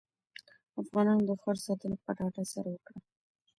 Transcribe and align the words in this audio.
افغانانو 0.81 1.27
د 1.29 1.31
ښار 1.41 1.57
ساتنه 1.65 1.95
په 2.05 2.11
ډاډ 2.17 2.35
سره 2.53 2.67
وکړه. 2.71 2.99